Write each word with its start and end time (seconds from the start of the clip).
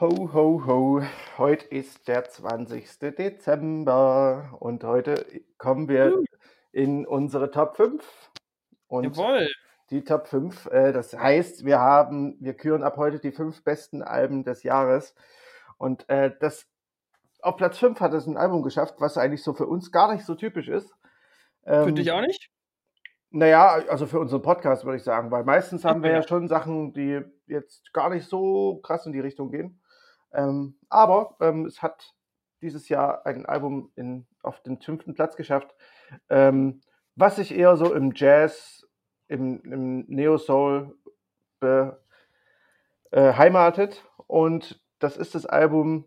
Ho, 0.00 0.30
ho, 0.32 0.62
ho. 0.64 1.02
Heute 1.38 1.66
ist 1.66 2.06
der 2.06 2.24
20. 2.24 2.98
Dezember 3.16 4.56
und 4.60 4.84
heute 4.84 5.26
kommen 5.58 5.88
wir 5.88 6.14
Uh, 6.16 6.24
in 6.70 7.04
unsere 7.04 7.50
Top 7.50 7.76
5. 7.76 8.30
Und 8.86 9.16
jawohl. 9.16 9.48
die 9.90 10.04
Top 10.04 10.28
5, 10.28 10.66
äh, 10.66 10.92
das 10.92 11.18
heißt, 11.18 11.64
wir 11.64 11.80
haben, 11.80 12.36
wir 12.40 12.54
küren 12.54 12.84
ab 12.84 12.96
heute 12.96 13.18
die 13.18 13.32
fünf 13.32 13.64
besten 13.64 14.02
Alben 14.02 14.44
des 14.44 14.62
Jahres. 14.62 15.16
Und 15.78 16.08
äh, 16.08 16.32
das 16.38 16.66
auf 17.42 17.56
Platz 17.56 17.78
5 17.78 17.98
hat 18.00 18.14
es 18.14 18.26
ein 18.26 18.36
Album 18.36 18.62
geschafft, 18.62 18.96
was 19.00 19.18
eigentlich 19.18 19.42
so 19.42 19.52
für 19.52 19.66
uns 19.66 19.90
gar 19.90 20.12
nicht 20.12 20.24
so 20.24 20.36
typisch 20.36 20.68
ist. 20.68 20.94
Für 21.64 21.92
dich 21.92 22.06
Ähm, 22.08 22.14
auch 22.14 22.20
nicht? 22.20 22.50
naja, 23.30 23.82
also 23.88 24.06
für 24.06 24.20
unseren 24.20 24.42
Podcast 24.42 24.84
würde 24.84 24.96
ich 24.96 25.02
sagen, 25.04 25.30
weil 25.30 25.44
meistens 25.44 25.84
haben 25.84 26.02
wir 26.02 26.12
ja 26.12 26.22
schon 26.22 26.48
Sachen, 26.48 26.92
die 26.92 27.20
jetzt 27.46 27.92
gar 27.92 28.10
nicht 28.10 28.26
so 28.28 28.76
krass 28.82 29.04
in 29.06 29.12
die 29.12 29.20
Richtung 29.20 29.50
gehen. 29.50 29.80
Ähm, 30.32 30.78
aber 30.88 31.36
ähm, 31.40 31.66
es 31.66 31.82
hat 31.82 32.14
dieses 32.60 32.88
Jahr 32.88 33.24
ein 33.26 33.46
Album 33.46 33.92
in, 33.96 34.26
auf 34.42 34.60
den 34.62 34.80
fünften 34.80 35.14
Platz 35.14 35.36
geschafft, 35.36 35.74
ähm, 36.28 36.80
was 37.14 37.36
sich 37.36 37.56
eher 37.56 37.76
so 37.76 37.94
im 37.94 38.12
Jazz, 38.14 38.86
im, 39.28 39.60
im 39.62 40.04
Neo-Soul 40.08 40.96
be, 41.60 42.00
äh. 43.10 43.88
Und 44.26 44.80
das 44.98 45.16
ist 45.16 45.34
das 45.34 45.46
Album, 45.46 46.04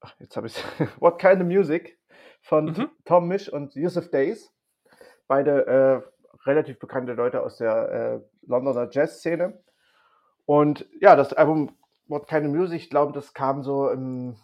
ach, 0.00 0.14
jetzt 0.18 0.36
habe 0.36 0.46
ich 0.46 0.56
What 1.00 1.18
Kind 1.18 1.40
of 1.40 1.46
Music 1.46 1.98
von 2.42 2.66
Mhm. 2.66 2.90
Tom 3.04 3.28
Misch 3.28 3.48
und 3.48 3.74
Yusuf 3.74 4.10
Days 4.10 4.52
beide 5.26 5.66
äh, 5.66 6.02
relativ 6.46 6.78
bekannte 6.78 7.14
Leute 7.14 7.42
aus 7.42 7.56
der 7.56 7.88
äh, 7.90 8.20
Londoner 8.46 8.88
Jazz-Szene. 8.90 9.62
Und 10.44 10.86
ja, 11.00 11.16
das 11.16 11.32
Album 11.32 11.76
What 12.06 12.26
Kind 12.28 12.46
of 12.46 12.52
Music, 12.52 12.82
ich 12.82 12.90
glaube, 12.90 13.12
das 13.12 13.34
kam 13.34 13.62
so 13.62 13.88
im, 13.90 14.36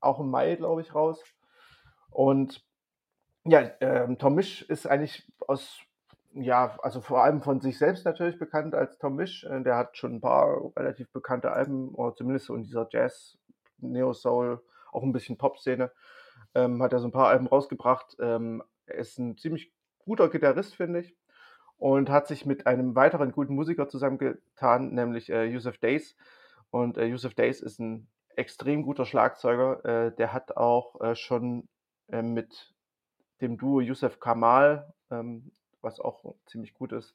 auch 0.00 0.20
im 0.20 0.30
Mai, 0.30 0.54
glaube 0.56 0.80
ich, 0.80 0.94
raus. 0.94 1.22
Und 2.10 2.64
ja, 3.44 3.70
ähm, 3.80 4.18
Tom 4.18 4.34
Misch 4.34 4.62
ist 4.62 4.86
eigentlich 4.86 5.30
aus, 5.46 5.80
ja, 6.32 6.76
also 6.82 7.00
vor 7.00 7.22
allem 7.22 7.42
von 7.42 7.60
sich 7.60 7.78
selbst 7.78 8.04
natürlich 8.04 8.38
bekannt 8.38 8.74
als 8.74 8.98
Tom 8.98 9.16
Misch. 9.16 9.44
Äh, 9.44 9.62
der 9.62 9.76
hat 9.76 9.96
schon 9.96 10.14
ein 10.14 10.20
paar 10.20 10.72
relativ 10.76 11.10
bekannte 11.12 11.52
Alben, 11.52 11.94
oder 11.94 12.14
zumindest 12.14 12.46
so 12.46 12.54
in 12.54 12.62
dieser 12.62 12.88
Jazz, 12.90 13.38
Neo-Soul, 13.78 14.62
auch 14.92 15.02
ein 15.02 15.12
bisschen 15.12 15.36
Pop-Szene, 15.36 15.92
ähm, 16.54 16.82
hat 16.82 16.92
er 16.92 17.00
so 17.00 17.08
ein 17.08 17.12
paar 17.12 17.28
Alben 17.28 17.46
rausgebracht. 17.46 18.16
Ähm, 18.20 18.62
er 18.86 18.96
ist 18.96 19.18
ein 19.18 19.36
ziemlich 19.36 19.72
guter 19.98 20.28
Gitarrist, 20.28 20.74
finde 20.74 21.00
ich, 21.00 21.16
und 21.78 22.08
hat 22.08 22.26
sich 22.26 22.46
mit 22.46 22.66
einem 22.66 22.94
weiteren 22.94 23.32
guten 23.32 23.54
Musiker 23.54 23.88
zusammengetan, 23.88 24.94
nämlich 24.94 25.30
äh, 25.30 25.44
Yusuf 25.44 25.78
Days. 25.78 26.16
Und 26.76 26.98
äh, 26.98 27.06
Yusuf 27.06 27.34
Days 27.34 27.62
ist 27.62 27.80
ein 27.80 28.06
extrem 28.36 28.82
guter 28.82 29.06
Schlagzeuger. 29.06 29.82
Äh, 29.84 30.14
der 30.14 30.34
hat 30.34 30.58
auch 30.58 31.00
äh, 31.00 31.16
schon 31.16 31.68
äh, 32.08 32.20
mit 32.20 32.74
dem 33.40 33.56
Duo 33.56 33.80
Yusuf 33.80 34.20
Kamal, 34.20 34.92
ähm, 35.10 35.50
was 35.80 36.00
auch 36.00 36.34
ziemlich 36.44 36.74
gut 36.74 36.92
ist, 36.92 37.14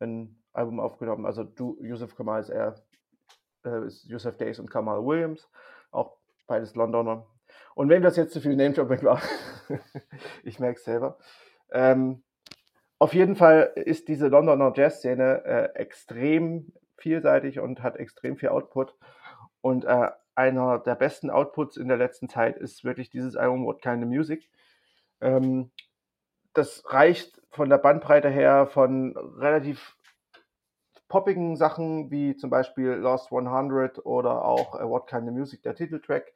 ein 0.00 0.38
Album 0.52 0.80
aufgenommen. 0.80 1.24
Also 1.24 1.44
du, 1.44 1.78
Yusuf 1.80 2.14
Kamal 2.14 2.42
ist 2.42 2.50
er, 2.50 2.74
äh, 3.64 3.86
ist 3.86 4.04
Yusuf 4.04 4.36
Days 4.36 4.58
und 4.58 4.70
Kamal 4.70 5.02
Williams, 5.02 5.48
auch 5.92 6.18
beides 6.46 6.74
Londoner. 6.74 7.26
Und 7.74 7.88
wenn 7.88 8.02
das 8.02 8.18
jetzt 8.18 8.34
zu 8.34 8.40
viel 8.42 8.54
Name-Dropping 8.54 9.02
war, 9.02 9.22
ich 10.44 10.60
merke 10.60 10.78
es 10.78 10.84
selber. 10.84 11.16
Ähm, 11.72 12.22
auf 12.98 13.14
jeden 13.14 13.34
Fall 13.34 13.72
ist 13.76 14.08
diese 14.08 14.28
Londoner 14.28 14.74
Jazz-Szene 14.76 15.42
äh, 15.46 15.78
extrem 15.78 16.70
vielseitig 17.00 17.60
und 17.60 17.82
hat 17.82 17.96
extrem 17.96 18.36
viel 18.36 18.50
Output. 18.50 18.94
Und 19.60 19.84
äh, 19.84 20.10
einer 20.34 20.78
der 20.78 20.94
besten 20.94 21.30
Outputs 21.30 21.76
in 21.76 21.88
der 21.88 21.96
letzten 21.96 22.28
Zeit 22.28 22.56
ist 22.56 22.84
wirklich 22.84 23.10
dieses 23.10 23.36
Album 23.36 23.66
What 23.66 23.82
Kind 23.82 24.02
of 24.02 24.08
Music. 24.08 24.48
Ähm, 25.20 25.70
das 26.54 26.82
reicht 26.86 27.40
von 27.50 27.68
der 27.68 27.78
Bandbreite 27.78 28.28
her 28.28 28.66
von 28.66 29.16
relativ 29.16 29.96
poppigen 31.08 31.56
Sachen 31.56 32.10
wie 32.10 32.36
zum 32.36 32.50
Beispiel 32.50 32.90
Lost 32.92 33.32
100 33.32 34.06
oder 34.06 34.44
auch 34.44 34.80
äh, 34.80 34.88
What 34.88 35.08
Kind 35.08 35.28
of 35.28 35.34
Music, 35.34 35.62
der 35.62 35.74
Titeltrack, 35.74 36.32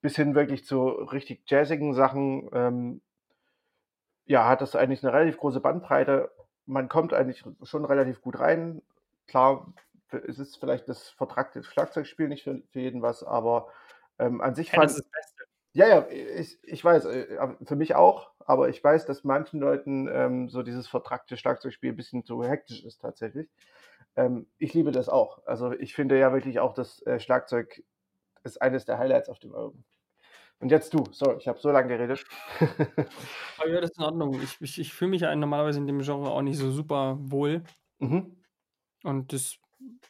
bis 0.00 0.16
hin 0.16 0.34
wirklich 0.34 0.64
zu 0.64 0.86
richtig 0.86 1.42
jazzigen 1.50 1.92
Sachen. 1.92 2.48
Ähm, 2.52 3.02
ja, 4.24 4.48
hat 4.48 4.60
das 4.60 4.76
eigentlich 4.76 5.04
eine 5.04 5.12
relativ 5.12 5.38
große 5.38 5.60
Bandbreite. 5.60 6.30
Man 6.64 6.88
kommt 6.88 7.12
eigentlich 7.12 7.44
schon 7.62 7.84
relativ 7.84 8.20
gut 8.22 8.38
rein. 8.38 8.82
Klar, 9.26 9.72
es 10.12 10.38
ist 10.38 10.56
vielleicht 10.56 10.88
das 10.88 11.08
vertrackte 11.10 11.62
Schlagzeugspiel 11.62 12.28
nicht 12.28 12.44
für, 12.44 12.62
für 12.70 12.80
jeden 12.80 13.02
was, 13.02 13.22
aber 13.22 13.68
ähm, 14.18 14.40
an 14.40 14.54
sich 14.54 14.70
fand, 14.70 14.88
Beste. 14.88 15.44
ja, 15.72 15.88
ja, 15.88 16.06
ich, 16.08 16.58
ich 16.62 16.84
weiß, 16.84 17.04
äh, 17.06 17.54
für 17.64 17.76
mich 17.76 17.94
auch, 17.94 18.30
aber 18.40 18.68
ich 18.68 18.82
weiß, 18.82 19.06
dass 19.06 19.24
manchen 19.24 19.60
Leuten 19.60 20.08
ähm, 20.10 20.48
so 20.48 20.62
dieses 20.62 20.88
vertrackte 20.88 21.36
Schlagzeugspiel 21.36 21.92
ein 21.92 21.96
bisschen 21.96 22.24
zu 22.24 22.42
hektisch 22.44 22.84
ist 22.84 23.00
tatsächlich. 23.00 23.48
Ähm, 24.14 24.46
ich 24.58 24.72
liebe 24.72 24.92
das 24.92 25.08
auch. 25.08 25.44
Also 25.46 25.72
ich 25.72 25.94
finde 25.94 26.18
ja 26.18 26.32
wirklich 26.32 26.60
auch, 26.60 26.72
das 26.72 27.02
äh, 27.02 27.20
Schlagzeug 27.20 27.82
ist 28.44 28.62
eines 28.62 28.84
der 28.84 28.98
Highlights 28.98 29.28
auf 29.28 29.38
dem 29.38 29.54
Album. 29.54 29.84
Und 30.58 30.70
jetzt 30.70 30.94
du, 30.94 31.04
sorry, 31.12 31.36
ich 31.38 31.48
habe 31.48 31.58
so 31.58 31.70
lange 31.70 31.88
geredet. 31.88 32.24
Aber 33.58 33.68
ja, 33.68 33.80
das 33.80 33.90
ist 33.90 33.98
in 33.98 34.04
Ordnung. 34.04 34.40
Ich, 34.42 34.58
ich, 34.60 34.80
ich 34.80 34.92
fühle 34.94 35.10
mich 35.10 35.20
ja 35.20 35.34
normalerweise 35.36 35.78
in 35.78 35.86
dem 35.86 36.00
Genre 36.00 36.30
auch 36.30 36.40
nicht 36.40 36.56
so 36.58 36.70
super 36.70 37.18
wohl. 37.20 37.62
mhm. 37.98 38.36
Und 39.02 39.32
das, 39.32 39.58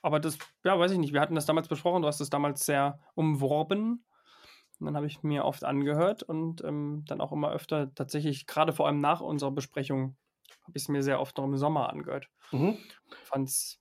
aber 0.02 0.20
das, 0.20 0.38
ja, 0.64 0.78
weiß 0.78 0.92
ich 0.92 0.98
nicht. 0.98 1.12
Wir 1.12 1.20
hatten 1.20 1.34
das 1.34 1.46
damals 1.46 1.68
besprochen. 1.68 2.02
Du 2.02 2.08
hast 2.08 2.20
das 2.20 2.30
damals 2.30 2.64
sehr 2.64 3.00
umworben. 3.14 4.04
Und 4.78 4.86
dann 4.86 4.96
habe 4.96 5.06
ich 5.06 5.22
mir 5.22 5.44
oft 5.44 5.64
angehört 5.64 6.22
und 6.22 6.62
ähm, 6.62 7.04
dann 7.06 7.20
auch 7.20 7.32
immer 7.32 7.50
öfter 7.50 7.94
tatsächlich, 7.94 8.46
gerade 8.46 8.72
vor 8.72 8.86
allem 8.86 9.00
nach 9.00 9.22
unserer 9.22 9.50
Besprechung, 9.50 10.16
habe 10.62 10.76
ich 10.76 10.82
es 10.82 10.88
mir 10.88 11.02
sehr 11.02 11.20
oft 11.20 11.38
noch 11.38 11.44
im 11.44 11.56
Sommer 11.56 11.90
angehört. 11.90 12.28
Mhm. 12.52 12.76
Fand 13.24 13.48
es 13.48 13.80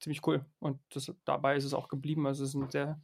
ziemlich 0.00 0.26
cool. 0.26 0.44
Und 0.58 0.80
das, 0.90 1.12
dabei 1.24 1.56
ist 1.56 1.64
es 1.64 1.74
auch 1.74 1.88
geblieben. 1.88 2.26
Also 2.26 2.44
es 2.44 2.50
ist 2.50 2.56
ein 2.56 2.70
sehr, 2.70 3.00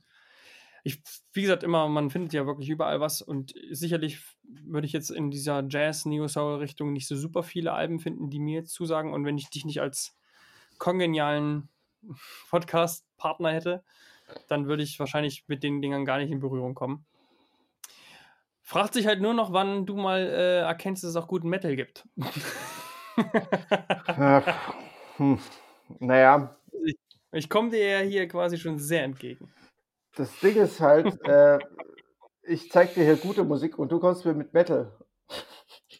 ich, 0.82 1.02
wie 1.32 1.42
gesagt, 1.42 1.62
immer, 1.62 1.88
man 1.88 2.10
findet 2.10 2.34
ja 2.34 2.46
wirklich 2.46 2.68
überall 2.68 3.00
was 3.00 3.22
und 3.22 3.54
sicherlich 3.70 4.20
würde 4.42 4.86
ich 4.86 4.92
jetzt 4.92 5.10
in 5.10 5.30
dieser 5.30 5.64
Jazz, 5.66 6.04
Neo 6.04 6.28
Soul 6.28 6.58
Richtung 6.58 6.92
nicht 6.92 7.08
so 7.08 7.16
super 7.16 7.42
viele 7.42 7.72
Alben 7.72 8.00
finden, 8.00 8.28
die 8.28 8.38
mir 8.38 8.60
jetzt 8.60 8.74
zusagen. 8.74 9.14
Und 9.14 9.24
wenn 9.24 9.38
ich 9.38 9.48
dich 9.48 9.64
nicht 9.64 9.80
als 9.80 10.16
kongenialen 10.78 11.70
Podcast-Partner 12.50 13.52
hätte, 13.52 13.84
dann 14.48 14.66
würde 14.66 14.82
ich 14.82 14.98
wahrscheinlich 14.98 15.44
mit 15.46 15.62
den 15.62 15.80
Dingern 15.82 16.04
gar 16.04 16.18
nicht 16.18 16.30
in 16.30 16.40
Berührung 16.40 16.74
kommen. 16.74 17.04
Fragt 18.62 18.94
sich 18.94 19.06
halt 19.06 19.20
nur 19.20 19.34
noch, 19.34 19.52
wann 19.52 19.84
du 19.84 19.96
mal 19.96 20.20
äh, 20.20 20.60
erkennst, 20.60 21.04
dass 21.04 21.10
es 21.10 21.16
auch 21.16 21.28
guten 21.28 21.48
Metal 21.48 21.76
gibt. 21.76 22.06
Äh, 23.16 24.42
hm. 25.18 25.38
Naja, 26.00 26.56
ich 26.84 26.96
ich 27.34 27.50
komme 27.50 27.70
dir 27.70 27.84
ja 27.84 27.98
hier 27.98 28.28
quasi 28.28 28.56
schon 28.58 28.78
sehr 28.78 29.02
entgegen. 29.02 29.52
das 30.14 30.38
Ding 30.38 30.56
ist 30.56 30.80
halt, 30.80 31.20
äh, 31.28 31.58
ich 32.44 32.70
zeig 32.70 32.94
dir 32.94 33.04
hier 33.04 33.16
gute 33.16 33.42
Musik 33.42 33.76
und 33.78 33.90
du 33.90 33.98
kommst 33.98 34.24
mir 34.24 34.34
mit 34.34 34.54
Metal. 34.54 34.92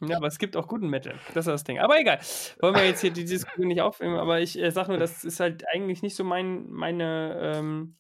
Ja, 0.09 0.16
aber 0.16 0.26
es 0.26 0.38
gibt 0.38 0.56
auch 0.56 0.69
guten 0.69 0.88
Metal. 0.88 1.15
Das 1.34 1.47
ist 1.47 1.53
das 1.53 1.65
Ding. 1.65 1.78
Aber 1.78 1.98
egal. 1.98 2.19
Wollen 2.60 2.75
wir 2.75 2.87
jetzt 2.87 3.00
hier 3.00 3.10
die 3.10 3.25
Diskussion 3.25 3.69
nicht 3.69 3.81
aufnehmen, 3.81 4.16
aber 4.16 4.41
ich 4.41 4.59
äh, 4.59 4.70
sag 4.70 4.88
nur, 4.88 4.98
das 4.98 5.25
ist 5.25 5.41
halt 5.41 5.65
eigentlich 5.72 6.03
nicht 6.03 6.16
so 6.16 6.25
mein, 6.25 6.70
meine 6.70 7.38
ähm, 7.41 7.96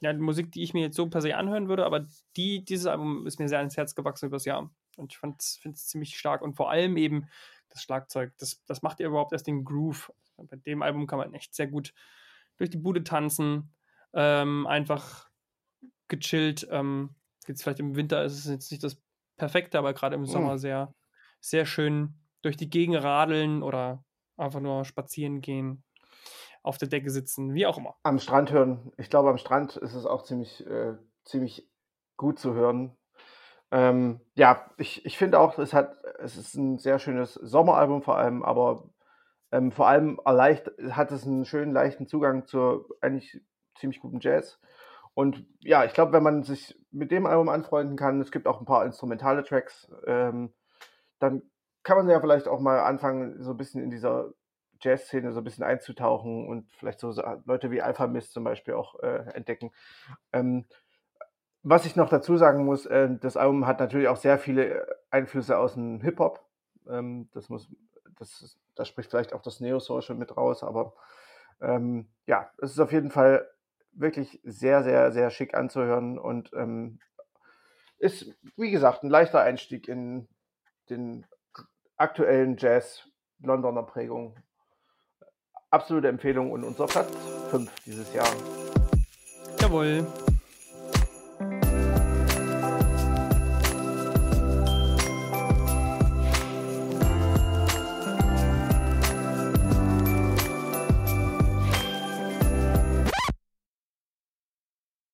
ja, 0.00 0.12
Musik, 0.12 0.52
die 0.52 0.62
ich 0.62 0.74
mir 0.74 0.82
jetzt 0.82 0.96
so 0.96 1.08
per 1.08 1.22
se 1.22 1.36
anhören 1.36 1.68
würde, 1.68 1.86
aber 1.86 2.06
die, 2.36 2.64
dieses 2.64 2.86
Album 2.86 3.26
ist 3.26 3.38
mir 3.38 3.48
sehr 3.48 3.58
ans 3.58 3.76
Herz 3.76 3.94
gewachsen 3.94 4.26
übers 4.26 4.44
Jahr. 4.44 4.70
Und 4.96 5.12
ich 5.12 5.18
finde 5.18 5.36
es 5.38 5.86
ziemlich 5.86 6.16
stark. 6.16 6.42
Und 6.42 6.54
vor 6.54 6.70
allem 6.70 6.96
eben 6.96 7.28
das 7.68 7.82
Schlagzeug, 7.82 8.32
das, 8.38 8.62
das 8.66 8.82
macht 8.82 9.00
ihr 9.00 9.06
überhaupt 9.06 9.32
erst 9.32 9.46
den 9.46 9.64
Groove. 9.64 10.12
Bei 10.36 10.56
dem 10.56 10.82
Album 10.82 11.06
kann 11.06 11.18
man 11.18 11.34
echt 11.34 11.54
sehr 11.54 11.66
gut 11.66 11.92
durch 12.56 12.70
die 12.70 12.78
Bude 12.78 13.04
tanzen, 13.04 13.74
ähm, 14.12 14.66
einfach 14.66 15.28
gechillt. 16.08 16.66
Ähm, 16.70 17.14
jetzt 17.46 17.62
vielleicht 17.62 17.80
im 17.80 17.96
Winter 17.96 18.24
ist 18.24 18.34
es 18.38 18.46
jetzt 18.46 18.70
nicht 18.70 18.82
das 18.82 19.02
Perfekte, 19.36 19.78
aber 19.78 19.92
gerade 19.92 20.14
im 20.16 20.26
Sommer 20.26 20.54
Mhm. 20.54 20.58
sehr, 20.58 20.94
sehr 21.40 21.66
schön 21.66 22.14
durch 22.42 22.56
die 22.56 22.70
Gegend 22.70 23.02
radeln 23.02 23.62
oder 23.62 24.04
einfach 24.36 24.60
nur 24.60 24.84
spazieren 24.84 25.40
gehen, 25.40 25.84
auf 26.62 26.78
der 26.78 26.88
Decke 26.88 27.10
sitzen, 27.10 27.54
wie 27.54 27.66
auch 27.66 27.78
immer. 27.78 27.94
Am 28.02 28.18
Strand 28.18 28.52
hören. 28.52 28.92
Ich 28.96 29.10
glaube, 29.10 29.30
am 29.30 29.38
Strand 29.38 29.76
ist 29.76 29.94
es 29.94 30.06
auch 30.06 30.22
ziemlich, 30.22 30.66
äh, 30.66 30.94
ziemlich 31.24 31.68
gut 32.16 32.38
zu 32.38 32.54
hören. 32.54 32.96
Ähm, 33.70 34.20
ja, 34.34 34.70
ich, 34.76 35.04
ich 35.04 35.18
finde 35.18 35.38
auch, 35.40 35.58
es 35.58 35.72
hat, 35.72 35.96
es 36.18 36.36
ist 36.36 36.54
ein 36.54 36.78
sehr 36.78 36.98
schönes 36.98 37.34
Sommeralbum 37.34 38.02
vor 38.02 38.16
allem, 38.16 38.44
aber 38.44 38.90
ähm, 39.52 39.72
vor 39.72 39.88
allem 39.88 40.20
erleicht, 40.24 40.70
hat 40.90 41.10
es 41.12 41.26
einen 41.26 41.44
schönen, 41.44 41.72
leichten 41.72 42.06
Zugang 42.06 42.46
zu 42.46 42.88
eigentlich 43.00 43.40
ziemlich 43.76 44.00
guten 44.00 44.20
Jazz. 44.20 44.60
Und 45.14 45.46
ja, 45.60 45.84
ich 45.84 45.94
glaube, 45.94 46.12
wenn 46.12 46.22
man 46.22 46.42
sich 46.42 46.78
mit 46.90 47.10
dem 47.10 47.26
Album 47.26 47.48
anfreunden 47.48 47.96
kann, 47.96 48.20
es 48.20 48.30
gibt 48.30 48.46
auch 48.46 48.60
ein 48.60 48.66
paar 48.66 48.84
instrumentale 48.84 49.44
Tracks, 49.44 49.90
ähm, 50.06 50.52
dann 51.18 51.42
kann 51.82 51.96
man 51.96 52.08
ja 52.08 52.20
vielleicht 52.20 52.48
auch 52.48 52.60
mal 52.60 52.80
anfangen, 52.80 53.42
so 53.42 53.52
ein 53.52 53.56
bisschen 53.56 53.82
in 53.82 53.90
dieser 53.90 54.32
Jazzszene 54.80 55.32
so 55.32 55.40
ein 55.40 55.44
bisschen 55.44 55.64
einzutauchen 55.64 56.48
und 56.48 56.70
vielleicht 56.74 57.00
so 57.00 57.14
Leute 57.44 57.70
wie 57.70 57.82
Alpha 57.82 58.06
Mist 58.06 58.32
zum 58.32 58.44
Beispiel 58.44 58.74
auch 58.74 59.00
äh, 59.00 59.24
entdecken. 59.34 59.72
Ähm, 60.32 60.66
was 61.62 61.86
ich 61.86 61.96
noch 61.96 62.08
dazu 62.08 62.36
sagen 62.36 62.64
muss, 62.64 62.86
äh, 62.86 63.08
das 63.20 63.36
Album 63.36 63.66
hat 63.66 63.80
natürlich 63.80 64.08
auch 64.08 64.16
sehr 64.16 64.38
viele 64.38 64.86
Einflüsse 65.10 65.58
aus 65.58 65.74
dem 65.74 66.00
Hip-Hop. 66.00 66.44
Ähm, 66.88 67.28
das 67.32 67.48
muss, 67.48 67.68
das, 68.18 68.58
das 68.74 68.88
spricht 68.88 69.10
vielleicht 69.10 69.32
auch 69.32 69.42
das 69.42 69.60
Neo-Social 69.60 70.16
mit 70.16 70.36
raus, 70.36 70.62
aber 70.62 70.94
ähm, 71.60 72.08
ja, 72.26 72.50
es 72.58 72.72
ist 72.72 72.80
auf 72.80 72.92
jeden 72.92 73.10
Fall 73.10 73.48
wirklich 73.92 74.40
sehr, 74.44 74.82
sehr, 74.82 75.10
sehr 75.10 75.30
schick 75.30 75.54
anzuhören 75.54 76.18
und 76.18 76.52
ähm, 76.52 77.00
ist, 77.98 78.30
wie 78.56 78.70
gesagt, 78.70 79.02
ein 79.02 79.10
leichter 79.10 79.40
Einstieg 79.40 79.88
in 79.88 80.28
den 80.90 81.26
aktuellen 81.96 82.56
Jazz 82.56 83.02
Londoner 83.40 83.82
Prägung. 83.82 84.36
Absolute 85.70 86.08
Empfehlung 86.08 86.52
und 86.52 86.64
unser 86.64 86.86
Platz 86.86 87.12
5 87.50 87.70
dieses 87.84 88.12
Jahr. 88.14 88.28
Jawohl. 89.60 90.06